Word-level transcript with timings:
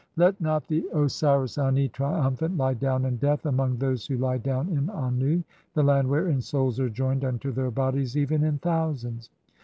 Let 0.15 0.41
"not 0.41 0.65
(4) 0.65 0.67
the 0.77 0.99
Osiris 1.03 1.59
Ani, 1.59 1.87
triumphant, 1.87 2.57
lie 2.57 2.73
down 2.73 3.05
in 3.05 3.17
death 3.17 3.45
among 3.45 3.77
"those 3.77 4.07
who 4.07 4.17
lie 4.17 4.39
down 4.39 4.69
in 4.69 4.87
Annu, 4.87 5.43
the 5.75 5.83
land 5.83 6.09
wherein 6.09 6.41
souls 6.41 6.79
are 6.79 6.89
joined 6.89 7.23
"unto 7.23 7.51
their 7.51 7.69
bodies 7.69 8.17
even 8.17 8.43
in 8.43 8.57
thousands. 8.57 9.29